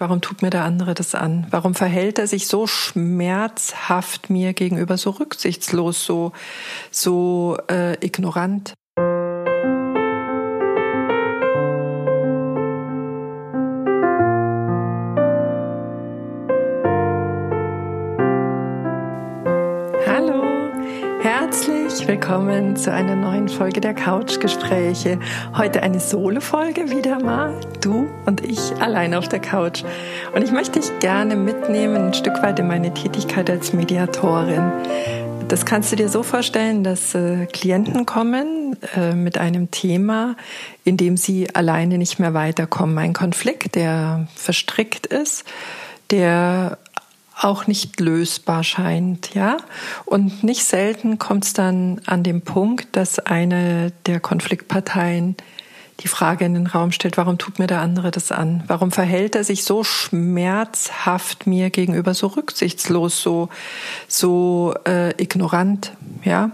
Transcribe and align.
Warum 0.00 0.22
tut 0.22 0.40
mir 0.40 0.48
der 0.48 0.64
andere 0.64 0.94
das 0.94 1.14
an? 1.14 1.46
Warum 1.50 1.74
verhält 1.74 2.18
er 2.18 2.26
sich 2.26 2.46
so 2.46 2.66
schmerzhaft 2.66 4.30
mir 4.30 4.54
gegenüber, 4.54 4.96
so 4.96 5.10
rücksichtslos, 5.10 6.06
so, 6.06 6.32
so 6.90 7.58
äh, 7.70 8.02
ignorant? 8.02 8.72
Herzlich 21.40 22.06
willkommen 22.06 22.76
zu 22.76 22.92
einer 22.92 23.16
neuen 23.16 23.48
Folge 23.48 23.80
der 23.80 23.94
Couchgespräche. 23.94 25.18
Heute 25.56 25.82
eine 25.82 25.98
Solo-Folge 25.98 26.90
wieder 26.90 27.18
mal. 27.18 27.58
Du 27.80 28.10
und 28.26 28.44
ich 28.44 28.60
allein 28.78 29.14
auf 29.14 29.26
der 29.26 29.40
Couch. 29.40 29.82
Und 30.34 30.44
ich 30.44 30.52
möchte 30.52 30.80
dich 30.80 30.98
gerne 30.98 31.36
mitnehmen, 31.36 32.08
ein 32.08 32.14
Stück 32.14 32.42
weit 32.42 32.58
in 32.58 32.66
meine 32.68 32.92
Tätigkeit 32.92 33.48
als 33.48 33.72
Mediatorin. 33.72 34.70
Das 35.48 35.64
kannst 35.64 35.90
du 35.90 35.96
dir 35.96 36.10
so 36.10 36.22
vorstellen, 36.22 36.84
dass 36.84 37.14
äh, 37.14 37.46
Klienten 37.46 38.04
kommen 38.04 38.76
äh, 38.94 39.14
mit 39.14 39.38
einem 39.38 39.70
Thema, 39.70 40.36
in 40.84 40.98
dem 40.98 41.16
sie 41.16 41.54
alleine 41.54 41.96
nicht 41.96 42.18
mehr 42.18 42.34
weiterkommen. 42.34 42.98
Ein 42.98 43.14
Konflikt, 43.14 43.76
der 43.76 44.28
verstrickt 44.36 45.06
ist, 45.06 45.44
der 46.10 46.76
auch 47.42 47.66
nicht 47.66 48.00
lösbar 48.00 48.62
scheint, 48.64 49.34
ja. 49.34 49.56
Und 50.04 50.44
nicht 50.44 50.64
selten 50.64 51.18
kommt 51.18 51.44
es 51.44 51.52
dann 51.54 52.00
an 52.06 52.22
dem 52.22 52.42
Punkt, 52.42 52.94
dass 52.96 53.18
eine 53.18 53.92
der 54.06 54.20
Konfliktparteien 54.20 55.36
die 56.00 56.08
Frage 56.08 56.44
in 56.44 56.54
den 56.54 56.66
Raum 56.66 56.92
stellt, 56.92 57.16
warum 57.16 57.38
tut 57.38 57.58
mir 57.58 57.66
der 57.66 57.80
andere 57.80 58.10
das 58.10 58.32
an? 58.32 58.62
Warum 58.66 58.90
verhält 58.90 59.34
er 59.34 59.44
sich 59.44 59.64
so 59.64 59.84
schmerzhaft 59.84 61.46
mir 61.46 61.70
gegenüber, 61.70 62.14
so 62.14 62.28
rücksichtslos, 62.28 63.22
so, 63.22 63.48
so 64.08 64.74
äh, 64.86 65.10
ignorant, 65.22 65.92
ja? 66.24 66.52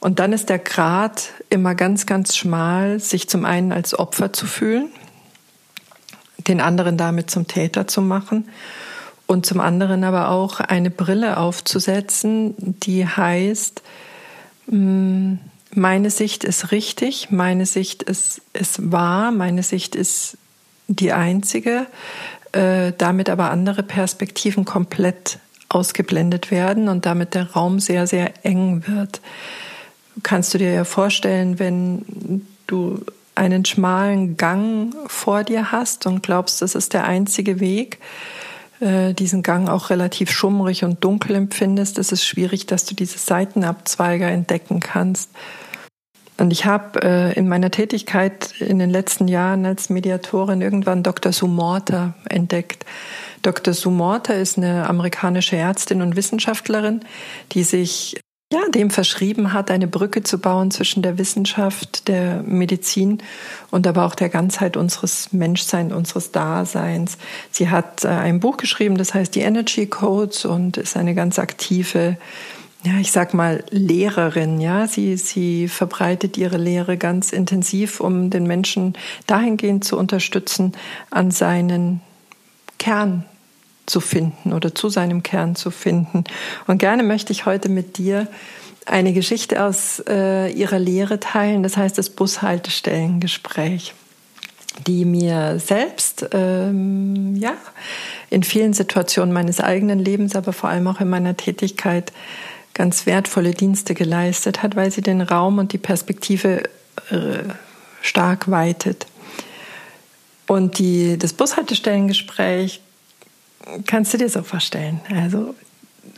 Und 0.00 0.20
dann 0.20 0.32
ist 0.32 0.48
der 0.48 0.60
Grad 0.60 1.30
immer 1.50 1.74
ganz, 1.74 2.06
ganz 2.06 2.36
schmal, 2.36 3.00
sich 3.00 3.28
zum 3.28 3.44
einen 3.44 3.72
als 3.72 3.98
Opfer 3.98 4.32
zu 4.32 4.46
fühlen, 4.46 4.90
den 6.46 6.60
anderen 6.60 6.96
damit 6.96 7.30
zum 7.30 7.48
Täter 7.48 7.88
zu 7.88 8.00
machen 8.00 8.48
und 9.28 9.44
zum 9.44 9.60
anderen 9.60 10.02
aber 10.02 10.30
auch 10.30 10.58
eine 10.58 10.90
Brille 10.90 11.36
aufzusetzen, 11.36 12.54
die 12.58 13.06
heißt, 13.06 13.82
mm, 14.66 15.34
meine 15.74 16.10
Sicht 16.10 16.44
ist 16.44 16.72
richtig, 16.72 17.30
meine 17.30 17.66
Sicht 17.66 18.02
ist, 18.02 18.40
ist 18.54 18.90
wahr, 18.90 19.30
meine 19.30 19.62
Sicht 19.62 19.94
ist 19.94 20.38
die 20.88 21.12
einzige, 21.12 21.86
äh, 22.52 22.92
damit 22.96 23.28
aber 23.28 23.50
andere 23.50 23.82
Perspektiven 23.82 24.64
komplett 24.64 25.38
ausgeblendet 25.68 26.50
werden 26.50 26.88
und 26.88 27.04
damit 27.04 27.34
der 27.34 27.52
Raum 27.52 27.80
sehr, 27.80 28.06
sehr 28.06 28.32
eng 28.46 28.84
wird. 28.86 29.20
Kannst 30.22 30.54
du 30.54 30.58
dir 30.58 30.72
ja 30.72 30.84
vorstellen, 30.84 31.58
wenn 31.58 32.46
du 32.66 33.04
einen 33.34 33.66
schmalen 33.66 34.38
Gang 34.38 34.94
vor 35.06 35.44
dir 35.44 35.70
hast 35.70 36.06
und 36.06 36.22
glaubst, 36.22 36.62
das 36.62 36.74
ist 36.74 36.94
der 36.94 37.04
einzige 37.04 37.60
Weg, 37.60 37.98
diesen 38.80 39.42
Gang 39.42 39.68
auch 39.68 39.90
relativ 39.90 40.30
schummrig 40.30 40.84
und 40.84 41.02
dunkel 41.02 41.34
empfindest, 41.34 41.98
ist 41.98 42.12
es 42.12 42.24
schwierig, 42.24 42.66
dass 42.66 42.84
du 42.84 42.94
diese 42.94 43.18
Seitenabzweiger 43.18 44.28
entdecken 44.28 44.80
kannst. 44.80 45.30
Und 46.38 46.52
ich 46.52 46.64
habe 46.64 47.02
äh, 47.02 47.32
in 47.32 47.48
meiner 47.48 47.70
Tätigkeit 47.70 48.54
in 48.60 48.78
den 48.78 48.90
letzten 48.90 49.26
Jahren 49.26 49.66
als 49.66 49.90
Mediatorin 49.90 50.60
irgendwann 50.60 51.02
Dr. 51.02 51.32
Sumorta 51.32 52.14
entdeckt. 52.28 52.86
Dr. 53.42 53.74
Sumorta 53.74 54.34
ist 54.34 54.56
eine 54.56 54.88
amerikanische 54.88 55.56
Ärztin 55.56 56.00
und 56.00 56.14
Wissenschaftlerin, 56.14 57.00
die 57.52 57.64
sich 57.64 58.20
ja, 58.50 58.60
dem 58.70 58.88
verschrieben 58.90 59.52
hat, 59.52 59.70
eine 59.70 59.86
Brücke 59.86 60.22
zu 60.22 60.38
bauen 60.38 60.70
zwischen 60.70 61.02
der 61.02 61.18
Wissenschaft, 61.18 62.08
der 62.08 62.42
Medizin 62.42 63.18
und 63.70 63.86
aber 63.86 64.06
auch 64.06 64.14
der 64.14 64.30
Ganzheit 64.30 64.78
unseres 64.78 65.34
Menschseins, 65.34 65.92
unseres 65.92 66.32
Daseins. 66.32 67.18
Sie 67.50 67.68
hat 67.68 68.04
äh, 68.04 68.08
ein 68.08 68.40
Buch 68.40 68.56
geschrieben, 68.56 68.96
das 68.96 69.12
heißt 69.12 69.34
die 69.34 69.40
Energy 69.40 69.86
Codes 69.86 70.46
und 70.46 70.78
ist 70.78 70.96
eine 70.96 71.14
ganz 71.14 71.38
aktive, 71.38 72.16
ja, 72.84 72.94
ich 72.98 73.12
sag 73.12 73.34
mal 73.34 73.64
Lehrerin, 73.68 74.62
ja. 74.62 74.86
Sie, 74.86 75.18
sie 75.18 75.68
verbreitet 75.68 76.38
ihre 76.38 76.56
Lehre 76.56 76.96
ganz 76.96 77.32
intensiv, 77.32 78.00
um 78.00 78.30
den 78.30 78.46
Menschen 78.46 78.96
dahingehend 79.26 79.84
zu 79.84 79.98
unterstützen, 79.98 80.72
an 81.10 81.30
seinen 81.30 82.00
Kern 82.78 83.26
zu 83.88 84.00
finden 84.00 84.52
oder 84.52 84.74
zu 84.74 84.88
seinem 84.88 85.22
Kern 85.22 85.56
zu 85.56 85.70
finden. 85.70 86.24
Und 86.66 86.78
gerne 86.78 87.02
möchte 87.02 87.32
ich 87.32 87.46
heute 87.46 87.68
mit 87.68 87.98
dir 87.98 88.28
eine 88.86 89.12
Geschichte 89.12 89.62
aus 89.62 90.02
äh, 90.08 90.50
ihrer 90.50 90.78
Lehre 90.78 91.20
teilen, 91.20 91.62
das 91.62 91.76
heißt 91.76 91.98
das 91.98 92.10
Bushaltestellengespräch, 92.10 93.94
die 94.86 95.04
mir 95.04 95.58
selbst 95.58 96.26
ähm, 96.32 97.36
ja 97.36 97.52
in 98.30 98.42
vielen 98.42 98.72
Situationen 98.72 99.32
meines 99.32 99.60
eigenen 99.60 99.98
Lebens, 99.98 100.36
aber 100.36 100.52
vor 100.52 100.70
allem 100.70 100.86
auch 100.86 101.00
in 101.00 101.10
meiner 101.10 101.36
Tätigkeit 101.36 102.12
ganz 102.74 103.06
wertvolle 103.06 103.52
Dienste 103.52 103.94
geleistet 103.94 104.62
hat, 104.62 104.76
weil 104.76 104.90
sie 104.90 105.02
den 105.02 105.20
Raum 105.20 105.58
und 105.58 105.72
die 105.72 105.78
Perspektive 105.78 106.62
äh, 107.10 107.42
stark 108.00 108.50
weitet. 108.50 109.06
Und 110.46 110.78
die, 110.78 111.18
das 111.18 111.34
Bushaltestellengespräch 111.34 112.80
kannst 113.86 114.14
du 114.14 114.18
dir 114.18 114.28
so 114.28 114.42
vorstellen. 114.42 115.00
Also 115.14 115.54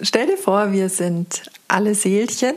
stell 0.02 0.26
dir 0.26 0.36
vor, 0.36 0.72
wir 0.72 0.88
sind 0.88 1.42
alle 1.68 1.94
Seelchen, 1.94 2.54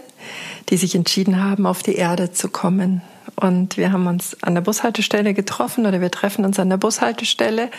die 0.70 0.78
sich 0.78 0.96
entschieden 0.96 1.44
haben, 1.44 1.66
auf 1.66 1.84
die 1.84 1.96
Erde 1.96 2.32
zu 2.32 2.50
kommen. 2.50 3.02
Und 3.36 3.78
wir 3.78 3.92
haben 3.92 4.08
uns 4.08 4.38
an 4.44 4.54
der 4.54 4.62
Bushaltestelle 4.62 5.34
getroffen 5.34 5.86
oder 5.86 6.02
wir 6.02 6.12
treffen 6.12 6.46
uns 6.46 6.60
an 6.60 6.70
der 6.70 6.78
Bushaltestelle, 6.78 7.70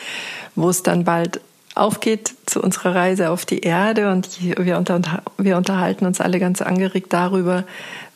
wo 0.55 0.69
es 0.69 0.83
dann 0.83 1.05
bald 1.05 1.41
aufgeht 1.75 2.35
zu 2.47 2.63
unserer 2.63 2.95
Reise 2.95 3.31
auf 3.31 3.45
die 3.47 3.61
Erde 3.61 4.13
und 4.13 4.29
wir, 4.41 4.79
unter, 4.79 5.23
wir 5.39 5.57
unterhalten 5.57 6.07
uns 6.07 6.21
alle 6.21 6.39
ganz 6.39 6.63
angeregt 6.63 7.13
darüber, 7.13 7.65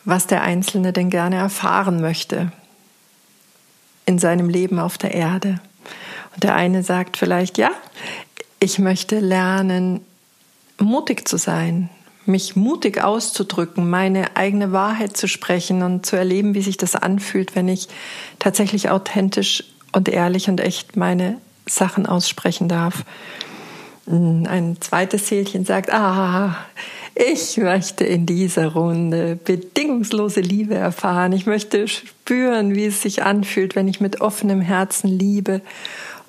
was 0.05 0.27
der 0.27 0.43
Einzelne 0.43 0.93
denn 0.93 1.09
gerne 1.09 1.35
erfahren 1.35 1.99
möchte 1.99 2.51
in 4.05 4.17
seinem 4.17 4.49
Leben 4.49 4.79
auf 4.79 4.97
der 4.97 5.13
Erde. 5.13 5.59
Und 6.33 6.43
der 6.43 6.55
eine 6.55 6.83
sagt 6.83 7.17
vielleicht, 7.17 7.57
ja, 7.57 7.71
ich 8.59 8.79
möchte 8.79 9.19
lernen, 9.19 10.01
mutig 10.77 11.27
zu 11.27 11.37
sein, 11.37 11.89
mich 12.25 12.55
mutig 12.55 13.03
auszudrücken, 13.03 13.89
meine 13.89 14.35
eigene 14.35 14.71
Wahrheit 14.71 15.17
zu 15.17 15.27
sprechen 15.27 15.81
und 15.81 16.05
zu 16.05 16.15
erleben, 16.15 16.53
wie 16.53 16.61
sich 16.61 16.77
das 16.77 16.95
anfühlt, 16.95 17.55
wenn 17.55 17.67
ich 17.67 17.87
tatsächlich 18.37 18.89
authentisch 18.89 19.63
und 19.91 20.09
ehrlich 20.09 20.49
und 20.49 20.59
echt 20.59 20.95
meine 20.95 21.37
Sachen 21.67 22.05
aussprechen 22.05 22.67
darf. 22.67 23.03
Ein 24.05 24.77
zweites 24.79 25.27
Seelchen 25.27 25.65
sagt, 25.65 25.91
ah, 25.93 26.55
ich 27.15 27.57
möchte 27.57 28.05
in 28.05 28.25
dieser 28.25 28.67
Runde 28.67 29.37
bedingungslose 29.43 30.41
Liebe 30.41 30.75
erfahren. 30.75 31.31
Ich 31.31 31.45
möchte 31.45 31.87
spüren, 31.87 32.75
wie 32.75 32.85
es 32.85 33.01
sich 33.01 33.23
anfühlt, 33.23 33.75
wenn 33.75 33.87
ich 33.87 33.99
mit 33.99 34.21
offenem 34.21 34.61
Herzen 34.61 35.09
liebe 35.09 35.61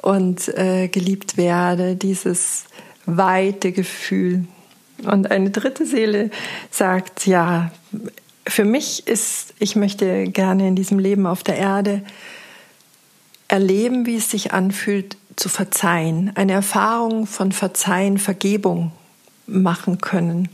und 0.02 0.48
äh, 0.48 0.88
geliebt 0.88 1.36
werde, 1.36 1.96
dieses 1.96 2.64
weite 3.06 3.72
Gefühl. 3.72 4.44
Und 5.04 5.30
eine 5.30 5.50
dritte 5.50 5.86
Seele 5.86 6.30
sagt, 6.70 7.26
ja, 7.26 7.72
für 8.46 8.64
mich 8.64 9.06
ist, 9.06 9.54
ich 9.58 9.76
möchte 9.76 10.24
gerne 10.24 10.68
in 10.68 10.76
diesem 10.76 10.98
Leben 10.98 11.26
auf 11.26 11.42
der 11.42 11.56
Erde 11.56 12.02
erleben, 13.48 14.06
wie 14.06 14.16
es 14.16 14.30
sich 14.30 14.52
anfühlt, 14.52 15.16
zu 15.36 15.48
verzeihen, 15.48 16.32
eine 16.34 16.52
Erfahrung 16.52 17.26
von 17.26 17.52
Verzeihen, 17.52 18.18
Vergebung 18.18 18.92
machen 19.46 20.00
können. 20.00 20.48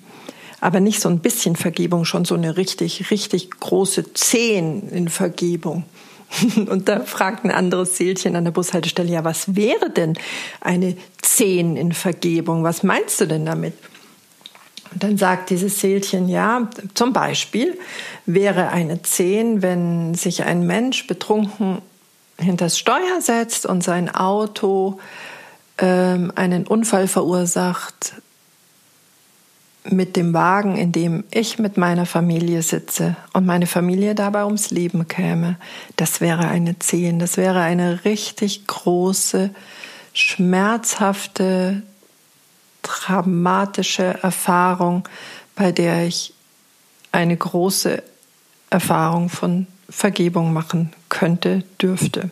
Aber 0.60 0.80
nicht 0.80 1.00
so 1.00 1.08
ein 1.08 1.18
bisschen 1.18 1.56
Vergebung, 1.56 2.04
schon 2.04 2.24
so 2.24 2.34
eine 2.34 2.56
richtig, 2.56 3.10
richtig 3.10 3.50
große 3.50 4.14
Zehn 4.14 4.88
in 4.88 5.08
Vergebung. 5.08 5.84
Und 6.56 6.88
da 6.88 7.00
fragt 7.00 7.44
ein 7.44 7.50
anderes 7.50 7.96
Seelchen 7.96 8.36
an 8.36 8.44
der 8.44 8.50
Bushaltestelle, 8.50 9.10
ja, 9.10 9.24
was 9.24 9.56
wäre 9.56 9.90
denn 9.90 10.14
eine 10.60 10.96
Zehn 11.22 11.76
in 11.76 11.92
Vergebung? 11.92 12.64
Was 12.64 12.82
meinst 12.82 13.20
du 13.20 13.26
denn 13.26 13.46
damit? 13.46 13.74
Und 14.92 15.02
dann 15.02 15.18
sagt 15.18 15.50
dieses 15.50 15.80
Seelchen, 15.80 16.28
ja, 16.28 16.68
zum 16.94 17.12
Beispiel 17.12 17.78
wäre 18.24 18.68
eine 18.68 19.02
Zehn, 19.02 19.62
wenn 19.62 20.14
sich 20.14 20.44
ein 20.44 20.66
Mensch 20.66 21.06
betrunken 21.06 21.82
hinters 22.38 22.78
Steuer 22.78 23.20
setzt 23.20 23.66
und 23.66 23.82
sein 23.82 24.14
Auto 24.14 24.98
ähm, 25.78 26.32
einen 26.34 26.66
Unfall 26.66 27.08
verursacht, 27.08 28.14
mit 29.90 30.16
dem 30.16 30.34
Wagen, 30.34 30.76
in 30.76 30.92
dem 30.92 31.24
ich 31.30 31.58
mit 31.58 31.76
meiner 31.76 32.06
Familie 32.06 32.62
sitze 32.62 33.16
und 33.32 33.46
meine 33.46 33.66
Familie 33.66 34.14
dabei 34.14 34.44
ums 34.44 34.70
Leben 34.70 35.08
käme, 35.08 35.56
das 35.96 36.20
wäre 36.20 36.48
eine 36.48 36.78
Zehn, 36.78 37.18
das 37.18 37.36
wäre 37.36 37.60
eine 37.60 38.04
richtig 38.04 38.66
große, 38.66 39.50
schmerzhafte, 40.12 41.82
dramatische 42.82 44.18
Erfahrung, 44.22 45.08
bei 45.54 45.72
der 45.72 46.06
ich 46.06 46.34
eine 47.12 47.36
große 47.36 48.02
Erfahrung 48.70 49.28
von 49.28 49.66
Vergebung 49.88 50.52
machen 50.52 50.92
könnte, 51.08 51.64
dürfte. 51.80 52.30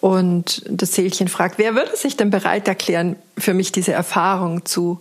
Und 0.00 0.64
das 0.68 0.94
Seelchen 0.94 1.28
fragt, 1.28 1.58
wer 1.58 1.74
würde 1.74 1.96
sich 1.96 2.16
denn 2.16 2.30
bereit 2.30 2.66
erklären, 2.66 3.16
für 3.38 3.54
mich 3.54 3.70
diese 3.70 3.92
Erfahrung 3.92 4.64
zu 4.64 5.00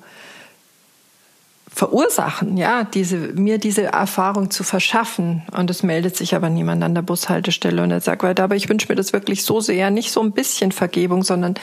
verursachen, 1.81 2.57
ja, 2.57 2.83
diese, 2.83 3.17
mir 3.17 3.57
diese 3.57 3.85
Erfahrung 3.85 4.51
zu 4.51 4.63
verschaffen. 4.63 5.41
Und 5.51 5.71
es 5.71 5.81
meldet 5.81 6.15
sich 6.15 6.35
aber 6.35 6.47
niemand 6.47 6.83
an 6.83 6.93
der 6.93 7.01
Bushaltestelle 7.01 7.81
und 7.81 7.89
er 7.89 8.01
sagt 8.01 8.21
weiter, 8.21 8.43
aber 8.43 8.55
ich 8.55 8.69
wünsche 8.69 8.85
mir 8.87 8.93
das 8.93 9.13
wirklich 9.13 9.43
so 9.43 9.61
sehr, 9.61 9.89
nicht 9.89 10.11
so 10.11 10.21
ein 10.21 10.31
bisschen 10.31 10.71
Vergebung, 10.71 11.23
sondern 11.23 11.55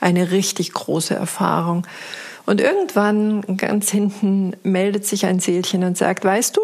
eine 0.00 0.30
richtig 0.30 0.72
große 0.72 1.14
Erfahrung. 1.14 1.86
Und 2.46 2.62
irgendwann 2.62 3.42
ganz 3.58 3.90
hinten 3.90 4.56
meldet 4.62 5.04
sich 5.04 5.26
ein 5.26 5.40
Seelchen 5.40 5.84
und 5.84 5.98
sagt, 5.98 6.24
weißt 6.24 6.56
du, 6.56 6.62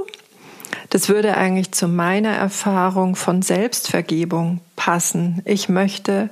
das 0.88 1.10
würde 1.10 1.36
eigentlich 1.36 1.72
zu 1.72 1.88
meiner 1.88 2.32
Erfahrung 2.32 3.14
von 3.14 3.42
Selbstvergebung 3.42 4.60
passen. 4.74 5.42
Ich 5.44 5.68
möchte 5.68 6.30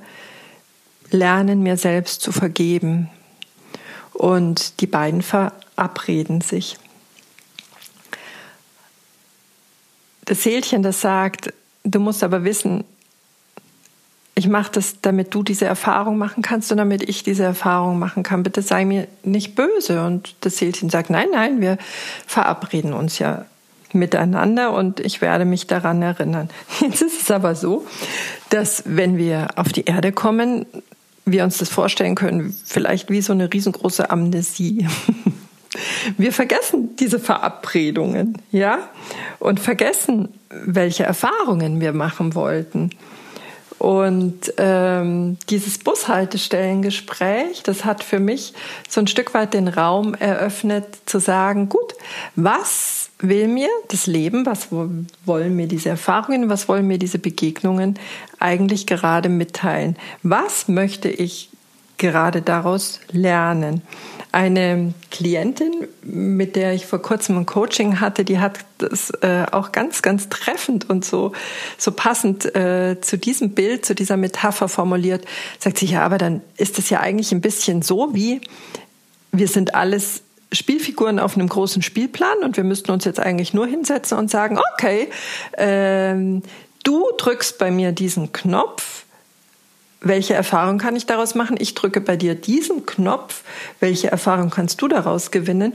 lernen, 1.11 1.61
mir 1.61 1.77
selbst 1.77 2.23
zu 2.23 2.31
vergeben. 2.31 3.07
Und 4.13 4.81
die 4.81 4.87
beiden 4.87 5.21
verabreden 5.21 6.41
sich. 6.41 6.77
Das 10.25 10.43
Seelchen, 10.43 10.83
das 10.83 11.01
sagt, 11.01 11.53
du 11.83 11.99
musst 11.99 12.23
aber 12.23 12.43
wissen, 12.43 12.83
ich 14.35 14.47
mache 14.47 14.71
das, 14.71 15.01
damit 15.01 15.33
du 15.33 15.43
diese 15.43 15.65
Erfahrung 15.65 16.17
machen 16.17 16.41
kannst 16.41 16.71
und 16.71 16.77
damit 16.77 17.07
ich 17.07 17.23
diese 17.23 17.43
Erfahrung 17.43 17.99
machen 17.99 18.23
kann. 18.23 18.43
Bitte 18.43 18.61
sei 18.61 18.85
mir 18.85 19.07
nicht 19.23 19.55
böse. 19.55 20.05
Und 20.05 20.35
das 20.41 20.57
Seelchen 20.57 20.89
sagt, 20.89 21.09
nein, 21.09 21.27
nein, 21.31 21.61
wir 21.61 21.77
verabreden 22.25 22.93
uns 22.93 23.19
ja 23.19 23.45
miteinander 23.93 24.73
und 24.73 24.99
ich 24.99 25.21
werde 25.21 25.45
mich 25.45 25.67
daran 25.67 26.01
erinnern. 26.01 26.49
Jetzt 26.79 27.01
ist 27.01 27.21
es 27.21 27.31
aber 27.31 27.55
so, 27.55 27.85
dass 28.49 28.83
wenn 28.85 29.17
wir 29.17 29.47
auf 29.57 29.69
die 29.73 29.85
Erde 29.85 30.11
kommen, 30.11 30.65
wir 31.25 31.43
uns 31.43 31.57
das 31.57 31.69
vorstellen 31.69 32.15
können, 32.15 32.55
vielleicht 32.65 33.09
wie 33.09 33.21
so 33.21 33.33
eine 33.33 33.51
riesengroße 33.51 34.09
Amnesie. 34.09 34.87
Wir 36.17 36.33
vergessen 36.33 36.97
diese 36.97 37.17
Verabredungen, 37.17 38.37
ja, 38.51 38.89
und 39.39 39.61
vergessen, 39.61 40.27
welche 40.49 41.03
Erfahrungen 41.03 41.79
wir 41.79 41.93
machen 41.93 42.35
wollten. 42.35 42.89
Und 43.81 44.53
ähm, 44.57 45.37
dieses 45.49 45.79
Bushaltestellengespräch, 45.79 47.63
das 47.63 47.83
hat 47.83 48.03
für 48.03 48.19
mich 48.19 48.53
so 48.87 49.01
ein 49.01 49.07
Stück 49.07 49.33
weit 49.33 49.55
den 49.55 49.67
Raum 49.67 50.13
eröffnet, 50.13 50.85
zu 51.07 51.19
sagen, 51.19 51.67
gut, 51.67 51.95
was 52.35 53.00
will 53.21 53.47
mir 53.47 53.69
das 53.89 54.07
Leben, 54.07 54.45
was 54.45 54.69
wollen 54.71 55.55
mir 55.55 55.67
diese 55.67 55.89
Erfahrungen, 55.89 56.49
was 56.49 56.67
wollen 56.67 56.87
mir 56.87 56.97
diese 56.97 57.19
Begegnungen 57.19 57.97
eigentlich 58.39 58.87
gerade 58.87 59.29
mitteilen? 59.29 59.95
Was 60.23 60.67
möchte 60.67 61.09
ich 61.09 61.49
gerade 61.97 62.41
daraus 62.41 62.99
lernen? 63.11 63.81
Eine 64.33 64.93
Klientin, 65.11 65.87
mit 66.03 66.55
der 66.55 66.73
ich 66.73 66.85
vor 66.85 67.01
kurzem 67.01 67.37
ein 67.37 67.45
Coaching 67.45 67.99
hatte, 67.99 68.23
die 68.23 68.39
hat 68.39 68.59
das 68.77 69.11
äh, 69.21 69.45
auch 69.51 69.71
ganz, 69.71 70.01
ganz 70.01 70.29
treffend 70.29 70.89
und 70.89 71.03
so, 71.03 71.33
so 71.77 71.91
passend 71.91 72.55
äh, 72.55 72.99
zu 73.01 73.17
diesem 73.17 73.51
Bild, 73.51 73.85
zu 73.85 73.93
dieser 73.93 74.15
Metapher 74.15 74.69
formuliert. 74.69 75.25
Sagt 75.59 75.77
sie, 75.77 75.85
ja, 75.85 76.03
aber 76.03 76.17
dann 76.17 76.41
ist 76.55 76.79
es 76.79 76.89
ja 76.89 77.01
eigentlich 77.01 77.33
ein 77.33 77.41
bisschen 77.41 77.81
so 77.81 78.15
wie, 78.15 78.41
wir 79.33 79.47
sind 79.47 79.75
alles 79.75 80.23
Spielfiguren 80.51 81.19
auf 81.19 81.35
einem 81.35 81.47
großen 81.47 81.81
Spielplan 81.81 82.39
und 82.43 82.57
wir 82.57 82.63
müssten 82.63 82.91
uns 82.91 83.05
jetzt 83.05 83.19
eigentlich 83.19 83.53
nur 83.53 83.67
hinsetzen 83.67 84.17
und 84.17 84.29
sagen, 84.29 84.59
okay, 84.73 85.09
ähm, 85.57 86.43
du 86.83 87.05
drückst 87.17 87.57
bei 87.57 87.71
mir 87.71 87.91
diesen 87.91 88.31
Knopf, 88.33 89.05
welche 90.01 90.33
Erfahrung 90.33 90.79
kann 90.79 90.95
ich 90.95 91.05
daraus 91.05 91.35
machen? 91.35 91.57
Ich 91.59 91.75
drücke 91.75 92.01
bei 92.01 92.17
dir 92.17 92.35
diesen 92.35 92.85
Knopf, 92.85 93.43
welche 93.79 94.09
Erfahrung 94.11 94.49
kannst 94.49 94.81
du 94.81 94.87
daraus 94.87 95.29
gewinnen? 95.29 95.73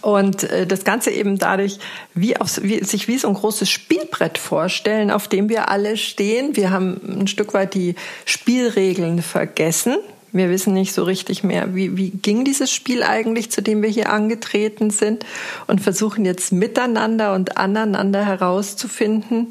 Und 0.00 0.44
äh, 0.44 0.66
das 0.66 0.84
Ganze 0.84 1.10
eben 1.10 1.38
dadurch, 1.38 1.78
wie, 2.14 2.36
auf, 2.36 2.60
wie 2.62 2.82
sich 2.84 3.08
wie 3.08 3.18
so 3.18 3.28
ein 3.28 3.34
großes 3.34 3.68
Spielbrett 3.68 4.38
vorstellen, 4.38 5.10
auf 5.10 5.28
dem 5.28 5.48
wir 5.48 5.68
alle 5.68 5.96
stehen. 5.96 6.56
Wir 6.56 6.70
haben 6.70 7.00
ein 7.20 7.26
Stück 7.26 7.52
weit 7.54 7.74
die 7.74 7.94
Spielregeln 8.24 9.20
vergessen. 9.20 9.98
Wir 10.32 10.48
wissen 10.48 10.74
nicht 10.74 10.92
so 10.92 11.02
richtig 11.04 11.42
mehr, 11.42 11.74
wie, 11.74 11.96
wie 11.96 12.10
ging 12.10 12.44
dieses 12.44 12.70
Spiel 12.70 13.02
eigentlich, 13.02 13.50
zu 13.50 13.62
dem 13.62 13.82
wir 13.82 13.88
hier 13.88 14.12
angetreten 14.12 14.90
sind 14.90 15.26
und 15.66 15.80
versuchen 15.80 16.24
jetzt 16.24 16.52
miteinander 16.52 17.34
und 17.34 17.56
aneinander 17.56 18.24
herauszufinden, 18.24 19.48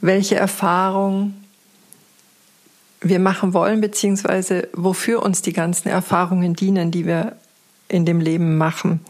welche 0.00 0.36
Erfahrungen 0.36 1.44
wir 3.00 3.18
machen 3.18 3.54
wollen, 3.54 3.80
beziehungsweise 3.80 4.68
wofür 4.72 5.22
uns 5.22 5.42
die 5.42 5.52
ganzen 5.52 5.88
Erfahrungen 5.88 6.54
dienen, 6.54 6.90
die 6.90 7.06
wir 7.06 7.36
in 7.88 8.04
dem 8.04 8.20
Leben 8.20 8.56
machen. 8.56 9.00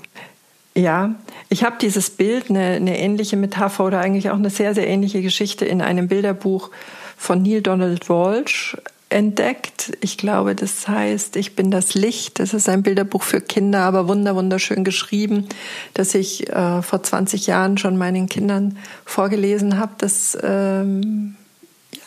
Ja, 0.74 1.14
ich 1.48 1.64
habe 1.64 1.76
dieses 1.80 2.10
Bild, 2.10 2.50
eine, 2.50 2.74
eine 2.74 2.98
ähnliche 2.98 3.38
Metapher 3.38 3.86
oder 3.86 4.00
eigentlich 4.00 4.28
auch 4.30 4.36
eine 4.36 4.50
sehr, 4.50 4.74
sehr 4.74 4.86
ähnliche 4.86 5.22
Geschichte 5.22 5.64
in 5.64 5.80
einem 5.80 6.08
Bilderbuch 6.08 6.70
von 7.16 7.42
Neil 7.42 7.62
Donald 7.62 8.10
Walsh 8.10 8.76
entdeckt. 9.08 9.96
Ich 10.00 10.18
glaube, 10.18 10.54
das 10.54 10.88
heißt, 10.88 11.36
ich 11.36 11.54
bin 11.54 11.70
das 11.70 11.94
Licht. 11.94 12.40
Das 12.40 12.54
ist 12.54 12.68
ein 12.68 12.82
Bilderbuch 12.82 13.22
für 13.22 13.40
Kinder, 13.40 13.80
aber 13.82 14.08
wunder 14.08 14.34
wunderschön 14.34 14.82
geschrieben, 14.82 15.46
das 15.94 16.14
ich 16.14 16.48
äh, 16.50 16.82
vor 16.82 17.02
20 17.02 17.46
Jahren 17.46 17.78
schon 17.78 17.96
meinen 17.96 18.28
Kindern 18.28 18.78
vorgelesen 19.04 19.78
habe. 19.78 19.92
Das 19.98 20.36
ähm, 20.42 21.36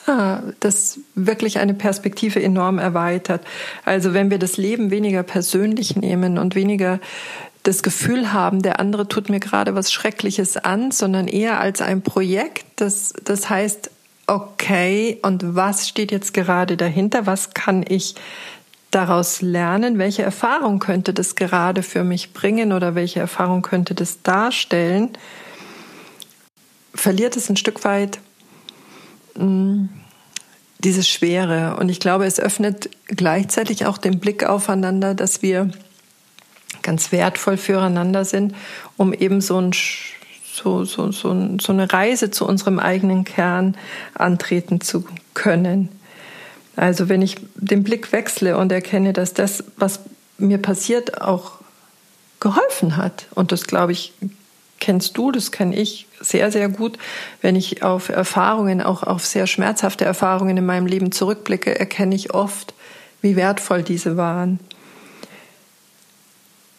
ja, 0.07 0.43
das 0.59 0.99
wirklich 1.15 1.59
eine 1.59 1.73
Perspektive 1.73 2.41
enorm 2.41 2.79
erweitert. 2.79 3.45
Also 3.85 4.13
wenn 4.13 4.31
wir 4.31 4.39
das 4.39 4.57
Leben 4.57 4.91
weniger 4.91 5.23
persönlich 5.23 5.95
nehmen 5.95 6.37
und 6.37 6.55
weniger 6.55 6.99
das 7.63 7.83
Gefühl 7.83 8.33
haben, 8.33 8.61
der 8.61 8.79
andere 8.79 9.07
tut 9.07 9.29
mir 9.29 9.39
gerade 9.39 9.75
was 9.75 9.91
Schreckliches 9.91 10.57
an, 10.57 10.91
sondern 10.91 11.27
eher 11.27 11.59
als 11.59 11.81
ein 11.81 12.01
Projekt, 12.01 12.65
das, 12.77 13.13
das 13.23 13.49
heißt, 13.49 13.91
okay, 14.29 15.17
und 15.23 15.55
was 15.55 15.87
steht 15.89 16.11
jetzt 16.11 16.33
gerade 16.33 16.77
dahinter? 16.77 17.25
Was 17.25 17.53
kann 17.53 17.83
ich 17.87 18.15
daraus 18.91 19.41
lernen? 19.41 19.97
Welche 19.97 20.21
Erfahrung 20.21 20.79
könnte 20.79 21.13
das 21.13 21.35
gerade 21.35 21.83
für 21.83 22.03
mich 22.03 22.33
bringen 22.33 22.71
oder 22.71 22.95
welche 22.95 23.19
Erfahrung 23.19 23.61
könnte 23.61 23.95
das 23.95 24.21
darstellen? 24.21 25.09
Verliert 26.93 27.35
es 27.37 27.49
ein 27.49 27.57
Stück 27.57 27.83
weit 27.83 28.19
mh, 29.35 29.45
mm, 29.45 29.89
diese 30.79 31.03
Schwere. 31.03 31.77
Und 31.77 31.89
ich 31.89 31.99
glaube, 31.99 32.25
es 32.25 32.39
öffnet 32.39 32.89
gleichzeitig 33.07 33.85
auch 33.85 33.97
den 33.97 34.19
Blick 34.19 34.43
aufeinander, 34.45 35.13
dass 35.13 35.41
wir 35.41 35.71
ganz 36.83 37.11
wertvoll 37.11 37.57
füreinander 37.57 38.25
sind, 38.25 38.55
um 38.95 39.13
eben 39.13 39.41
so 39.41 39.59
ein 39.59 39.73
so, 40.61 40.83
so, 40.85 41.11
so, 41.11 41.57
so 41.59 41.71
eine 41.71 41.91
Reise 41.91 42.31
zu 42.31 42.45
unserem 42.45 42.79
eigenen 42.79 43.23
Kern 43.23 43.75
antreten 44.13 44.81
zu 44.81 45.05
können. 45.33 45.89
Also 46.75 47.09
wenn 47.09 47.21
ich 47.21 47.37
den 47.55 47.83
Blick 47.83 48.11
wechsle 48.11 48.57
und 48.57 48.71
erkenne, 48.71 49.13
dass 49.13 49.33
das, 49.33 49.63
was 49.77 50.01
mir 50.37 50.57
passiert, 50.57 51.21
auch 51.21 51.53
geholfen 52.39 52.95
hat. 52.95 53.25
Und 53.35 53.51
das, 53.51 53.67
glaube 53.67 53.91
ich, 53.91 54.13
kennst 54.79 55.17
du, 55.17 55.31
das 55.31 55.51
kenne 55.51 55.75
ich 55.75 56.07
sehr, 56.21 56.51
sehr 56.51 56.69
gut. 56.69 56.97
Wenn 57.41 57.55
ich 57.55 57.83
auf 57.83 58.09
Erfahrungen, 58.09 58.81
auch 58.81 59.03
auf 59.03 59.25
sehr 59.25 59.45
schmerzhafte 59.45 60.05
Erfahrungen 60.05 60.55
in 60.55 60.65
meinem 60.65 60.85
Leben 60.85 61.11
zurückblicke, 61.11 61.77
erkenne 61.77 62.15
ich 62.15 62.33
oft, 62.33 62.73
wie 63.21 63.35
wertvoll 63.35 63.83
diese 63.83 64.15
waren 64.15 64.59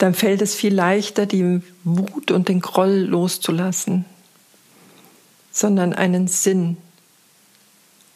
dann 0.01 0.15
fällt 0.15 0.41
es 0.41 0.55
viel 0.55 0.75
leichter, 0.75 1.27
die 1.27 1.61
Wut 1.85 2.31
und 2.31 2.49
den 2.49 2.61
Groll 2.61 3.01
loszulassen, 3.01 4.07
sondern 5.53 5.93
einen 5.93 6.27
Sinn 6.27 6.79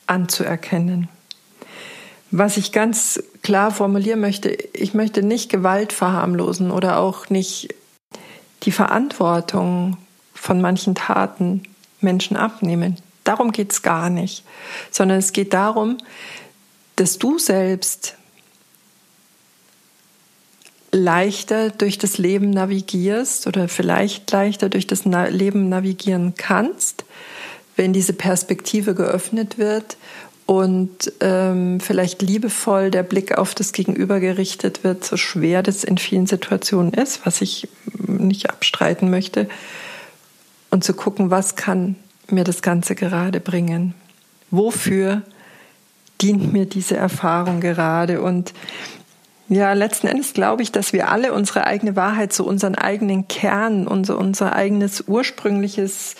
anzuerkennen. 0.06 1.08
Was 2.30 2.56
ich 2.56 2.72
ganz 2.72 3.22
klar 3.42 3.70
formulieren 3.70 4.20
möchte, 4.20 4.48
ich 4.72 4.94
möchte 4.94 5.22
nicht 5.22 5.50
Gewalt 5.50 5.92
verharmlosen 5.92 6.70
oder 6.70 6.98
auch 6.98 7.28
nicht 7.28 7.74
die 8.62 8.72
Verantwortung 8.72 9.98
von 10.32 10.62
manchen 10.62 10.94
Taten 10.94 11.64
Menschen 12.00 12.38
abnehmen. 12.38 12.96
Darum 13.24 13.52
geht 13.52 13.72
es 13.72 13.82
gar 13.82 14.08
nicht, 14.08 14.42
sondern 14.90 15.18
es 15.18 15.34
geht 15.34 15.52
darum, 15.52 15.98
dass 16.96 17.18
du 17.18 17.38
selbst 17.38 18.16
leichter 20.94 21.70
durch 21.70 21.98
das 21.98 22.18
Leben 22.18 22.50
navigierst 22.50 23.46
oder 23.46 23.68
vielleicht 23.68 24.30
leichter 24.30 24.68
durch 24.68 24.86
das 24.86 25.04
Leben 25.04 25.68
navigieren 25.68 26.34
kannst, 26.36 27.04
wenn 27.76 27.92
diese 27.92 28.12
Perspektive 28.12 28.94
geöffnet 28.94 29.58
wird 29.58 29.96
und 30.46 31.12
ähm, 31.20 31.80
vielleicht 31.80 32.22
liebevoll 32.22 32.90
der 32.90 33.02
Blick 33.02 33.36
auf 33.36 33.54
das 33.54 33.72
Gegenüber 33.72 34.20
gerichtet 34.20 34.84
wird, 34.84 35.04
so 35.04 35.16
schwer 35.16 35.62
das 35.62 35.84
in 35.84 35.98
vielen 35.98 36.26
Situationen 36.26 36.92
ist, 36.92 37.26
was 37.26 37.40
ich 37.40 37.68
nicht 38.06 38.50
abstreiten 38.50 39.10
möchte, 39.10 39.48
und 40.70 40.84
zu 40.84 40.92
gucken, 40.92 41.30
was 41.30 41.56
kann 41.56 41.96
mir 42.28 42.44
das 42.44 42.62
Ganze 42.62 42.94
gerade 42.94 43.40
bringen? 43.40 43.94
Wofür 44.50 45.22
dient 46.20 46.52
mir 46.52 46.66
diese 46.66 46.96
Erfahrung 46.96 47.60
gerade? 47.60 48.20
Und 48.20 48.52
ja, 49.48 49.72
letzten 49.74 50.06
Endes 50.06 50.32
glaube 50.32 50.62
ich, 50.62 50.72
dass 50.72 50.92
wir 50.92 51.10
alle 51.10 51.32
unsere 51.32 51.66
eigene 51.66 51.96
Wahrheit, 51.96 52.32
so 52.32 52.44
unseren 52.44 52.74
eigenen 52.74 53.28
Kern, 53.28 53.86
unser, 53.86 54.18
unser 54.18 54.54
eigenes 54.54 55.04
ursprüngliches 55.06 56.14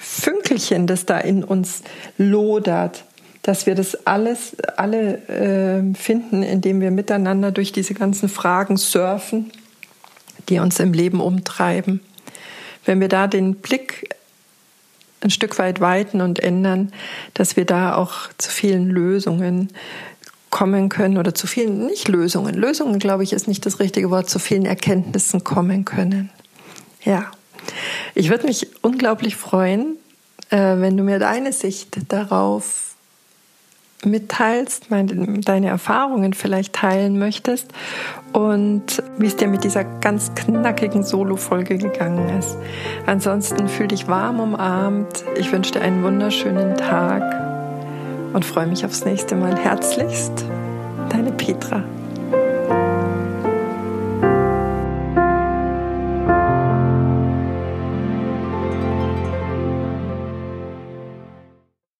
Fünkelchen, 0.00 0.86
das 0.86 1.04
da 1.04 1.18
in 1.18 1.44
uns 1.44 1.82
lodert, 2.16 3.04
dass 3.42 3.66
wir 3.66 3.74
das 3.74 4.06
alles 4.06 4.56
alle 4.76 5.18
äh, 5.28 5.94
finden, 5.94 6.42
indem 6.42 6.80
wir 6.80 6.90
miteinander 6.90 7.52
durch 7.52 7.72
diese 7.72 7.94
ganzen 7.94 8.28
Fragen 8.28 8.76
surfen, 8.76 9.52
die 10.48 10.58
uns 10.58 10.80
im 10.80 10.92
Leben 10.92 11.20
umtreiben. 11.20 12.00
Wenn 12.84 13.00
wir 13.00 13.08
da 13.08 13.26
den 13.26 13.56
Blick 13.56 14.14
ein 15.20 15.30
Stück 15.30 15.58
weit 15.58 15.80
weiten 15.80 16.20
und 16.20 16.38
ändern, 16.38 16.92
dass 17.34 17.56
wir 17.56 17.64
da 17.64 17.96
auch 17.96 18.28
zu 18.38 18.50
vielen 18.50 18.88
Lösungen 18.88 19.68
kommen 20.56 20.88
können 20.88 21.18
oder 21.18 21.34
zu 21.34 21.46
vielen, 21.46 21.84
nicht 21.84 22.08
Lösungen, 22.08 22.54
Lösungen 22.54 22.98
glaube 22.98 23.22
ich 23.22 23.34
ist 23.34 23.46
nicht 23.46 23.66
das 23.66 23.78
richtige 23.78 24.10
Wort, 24.10 24.30
zu 24.30 24.38
vielen 24.38 24.64
Erkenntnissen 24.64 25.44
kommen 25.44 25.84
können. 25.84 26.30
Ja, 27.04 27.30
ich 28.14 28.30
würde 28.30 28.46
mich 28.46 28.66
unglaublich 28.80 29.36
freuen, 29.36 29.98
äh, 30.48 30.56
wenn 30.78 30.96
du 30.96 31.02
mir 31.02 31.18
deine 31.18 31.52
Sicht 31.52 31.98
darauf 32.08 32.94
mitteilst, 34.02 34.90
meine, 34.90 35.40
deine 35.40 35.68
Erfahrungen 35.68 36.32
vielleicht 36.32 36.72
teilen 36.72 37.18
möchtest 37.18 37.66
und 38.32 39.02
wie 39.18 39.26
es 39.26 39.36
dir 39.36 39.48
mit 39.48 39.62
dieser 39.62 39.84
ganz 39.84 40.34
knackigen 40.36 41.04
Solo-Folge 41.04 41.76
gegangen 41.76 42.38
ist. 42.38 42.56
Ansonsten 43.04 43.68
fühl 43.68 43.88
dich 43.88 44.08
warm 44.08 44.40
umarmt. 44.40 45.22
Ich 45.38 45.52
wünsche 45.52 45.72
dir 45.72 45.82
einen 45.82 46.02
wunderschönen 46.02 46.78
Tag 46.78 47.45
und 48.32 48.44
freue 48.44 48.66
mich 48.66 48.84
aufs 48.84 49.04
nächste 49.04 49.36
Mal. 49.36 49.56
Herzlichst, 49.56 50.44
deine 51.10 51.32
Petra. 51.32 51.84